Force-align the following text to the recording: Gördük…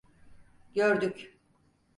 Gördük… 0.73 1.37